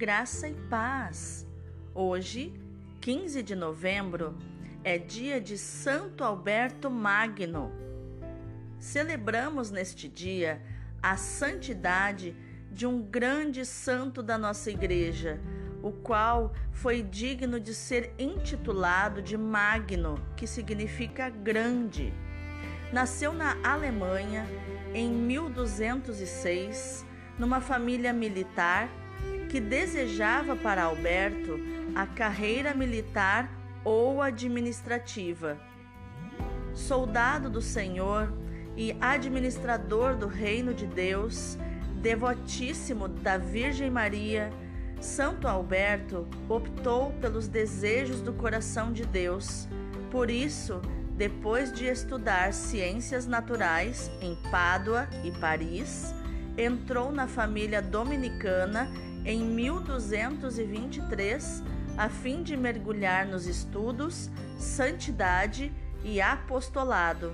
graça 0.00 0.48
e 0.48 0.54
paz. 0.54 1.46
Hoje, 1.94 2.54
15 3.02 3.42
de 3.42 3.54
novembro, 3.54 4.34
é 4.82 4.96
dia 4.96 5.38
de 5.38 5.58
Santo 5.58 6.24
Alberto 6.24 6.88
Magno. 6.88 7.70
Celebramos 8.78 9.70
neste 9.70 10.08
dia 10.08 10.62
a 11.02 11.18
santidade 11.18 12.34
de 12.72 12.86
um 12.86 13.02
grande 13.02 13.66
santo 13.66 14.22
da 14.22 14.38
nossa 14.38 14.70
igreja, 14.70 15.38
o 15.82 15.92
qual 15.92 16.54
foi 16.72 17.02
digno 17.02 17.60
de 17.60 17.74
ser 17.74 18.14
intitulado 18.18 19.20
de 19.20 19.36
Magno, 19.36 20.14
que 20.34 20.46
significa 20.46 21.28
grande. 21.28 22.10
Nasceu 22.90 23.34
na 23.34 23.54
Alemanha 23.62 24.46
em 24.94 25.12
1206, 25.12 27.04
numa 27.38 27.60
família 27.60 28.14
militar 28.14 28.88
que 29.50 29.60
desejava 29.60 30.54
para 30.54 30.84
Alberto 30.84 31.58
a 31.94 32.06
carreira 32.06 32.72
militar 32.72 33.50
ou 33.84 34.22
administrativa. 34.22 35.58
Soldado 36.72 37.50
do 37.50 37.60
Senhor 37.60 38.32
e 38.76 38.96
administrador 39.00 40.14
do 40.14 40.28
reino 40.28 40.72
de 40.72 40.86
Deus, 40.86 41.58
devotíssimo 41.96 43.08
da 43.08 43.36
Virgem 43.36 43.90
Maria, 43.90 44.52
Santo 45.00 45.48
Alberto 45.48 46.28
optou 46.48 47.10
pelos 47.20 47.48
desejos 47.48 48.20
do 48.20 48.32
coração 48.32 48.92
de 48.92 49.04
Deus. 49.04 49.66
Por 50.12 50.30
isso, 50.30 50.80
depois 51.16 51.72
de 51.72 51.86
estudar 51.86 52.52
ciências 52.52 53.26
naturais 53.26 54.10
em 54.20 54.36
Pádua 54.50 55.08
e 55.24 55.32
Paris, 55.32 56.14
entrou 56.56 57.10
na 57.10 57.26
família 57.26 57.82
dominicana 57.82 58.88
em 59.24 59.42
1223 59.42 61.62
a 61.96 62.08
fim 62.08 62.42
de 62.42 62.56
mergulhar 62.56 63.24
nos 63.26 63.46
estudos, 63.46 64.28
santidade 64.58 65.72
e 66.02 66.20
apostolado. 66.20 67.32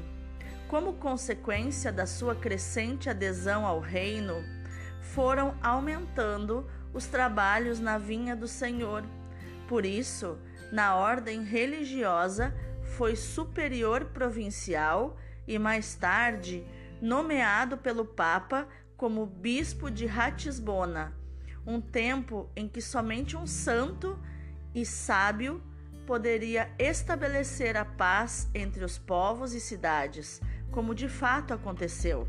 Como 0.68 0.92
consequência 0.94 1.92
da 1.92 2.06
sua 2.06 2.34
crescente 2.34 3.08
adesão 3.08 3.64
ao 3.64 3.78
reino, 3.78 4.42
foram 5.00 5.54
aumentando 5.62 6.66
os 6.92 7.06
trabalhos 7.06 7.78
na 7.78 7.98
vinha 7.98 8.34
do 8.34 8.48
Senhor. 8.48 9.04
Por 9.68 9.86
isso, 9.86 10.36
na 10.72 10.96
ordem 10.96 11.44
religiosa, 11.44 12.52
foi 12.96 13.14
superior 13.14 14.06
provincial 14.06 15.16
e 15.46 15.58
mais 15.58 15.94
tarde 15.94 16.66
nomeado 17.00 17.76
pelo 17.76 18.04
Papa 18.04 18.66
como 18.96 19.26
bispo 19.26 19.90
de 19.90 20.06
Ratisbona, 20.06 21.14
um 21.66 21.80
tempo 21.80 22.48
em 22.54 22.68
que 22.68 22.80
somente 22.80 23.36
um 23.36 23.46
santo 23.46 24.18
e 24.74 24.86
sábio 24.86 25.62
poderia 26.06 26.70
estabelecer 26.78 27.76
a 27.76 27.84
paz 27.84 28.48
entre 28.54 28.84
os 28.84 28.96
povos 28.96 29.52
e 29.52 29.60
cidades, 29.60 30.40
como 30.70 30.94
de 30.94 31.08
fato 31.08 31.52
aconteceu. 31.52 32.28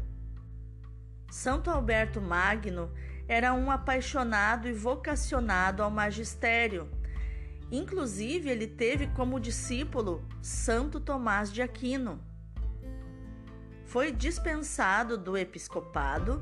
Santo 1.30 1.70
Alberto 1.70 2.20
Magno 2.20 2.92
era 3.28 3.54
um 3.54 3.70
apaixonado 3.70 4.68
e 4.68 4.74
vocacionado 4.74 5.84
ao 5.84 5.92
magistério. 5.92 6.90
Inclusive, 7.70 8.50
ele 8.50 8.66
teve 8.66 9.08
como 9.08 9.40
discípulo 9.40 10.26
Santo 10.42 11.00
Tomás 11.00 11.52
de 11.52 11.62
Aquino. 11.62 12.20
Foi 13.86 14.12
dispensado 14.12 15.18
do 15.18 15.38
episcopado 15.38 16.42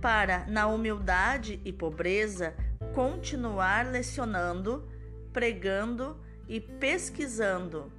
para, 0.00 0.46
na 0.46 0.66
humildade 0.66 1.60
e 1.64 1.72
pobreza, 1.72 2.54
continuar 2.94 3.86
lecionando, 3.86 4.88
pregando 5.32 6.16
e 6.48 6.60
pesquisando, 6.60 7.92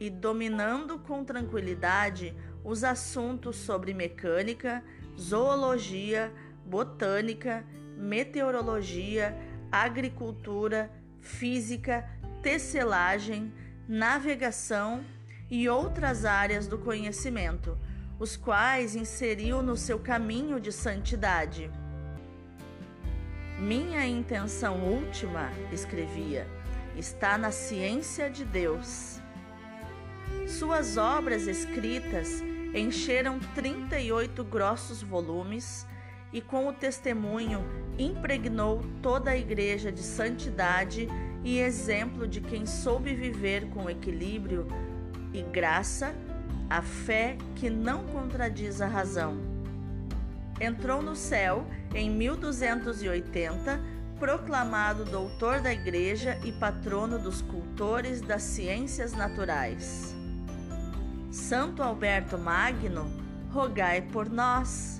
e 0.00 0.10
dominando 0.10 0.98
com 0.98 1.24
tranquilidade 1.24 2.34
os 2.64 2.82
assuntos 2.82 3.56
sobre 3.56 3.94
mecânica, 3.94 4.82
zoologia, 5.18 6.32
botânica, 6.64 7.64
meteorologia, 7.96 9.36
agricultura, 9.70 10.90
física, 11.20 12.08
tecelagem, 12.42 13.52
navegação 13.88 15.04
e 15.50 15.68
outras 15.68 16.24
áreas 16.24 16.66
do 16.66 16.78
conhecimento 16.78 17.78
os 18.18 18.36
quais 18.36 18.96
inseriu 18.96 19.62
no 19.62 19.76
seu 19.76 19.98
caminho 19.98 20.58
de 20.58 20.72
santidade. 20.72 21.70
Minha 23.58 24.06
intenção 24.06 24.80
última, 24.80 25.50
escrevia, 25.72 26.46
está 26.96 27.36
na 27.36 27.50
ciência 27.50 28.30
de 28.30 28.44
Deus. 28.44 29.20
Suas 30.46 30.96
obras 30.96 31.46
escritas 31.46 32.42
encheram 32.74 33.38
38 33.54 34.44
grossos 34.44 35.02
volumes 35.02 35.86
e, 36.32 36.40
com 36.40 36.68
o 36.68 36.72
testemunho, 36.72 37.64
impregnou 37.98 38.82
toda 39.02 39.30
a 39.30 39.36
igreja 39.36 39.92
de 39.92 40.02
santidade 40.02 41.08
e 41.44 41.58
exemplo 41.58 42.26
de 42.26 42.40
quem 42.40 42.66
soube 42.66 43.14
viver 43.14 43.68
com 43.70 43.88
equilíbrio 43.88 44.66
e 45.32 45.42
graça 45.42 46.14
a 46.68 46.82
fé 46.82 47.36
que 47.54 47.70
não 47.70 48.04
contradiz 48.06 48.80
a 48.80 48.86
razão. 48.86 49.36
Entrou 50.60 51.02
no 51.02 51.14
céu 51.14 51.66
em 51.94 52.10
1280, 52.10 53.80
proclamado 54.18 55.04
doutor 55.04 55.60
da 55.60 55.72
Igreja 55.72 56.38
e 56.44 56.52
patrono 56.52 57.18
dos 57.18 57.42
cultores 57.42 58.20
das 58.20 58.42
ciências 58.42 59.12
naturais. 59.12 60.14
Santo 61.30 61.82
Alberto 61.82 62.38
Magno, 62.38 63.10
rogai 63.50 64.00
por 64.00 64.30
nós. 64.30 64.95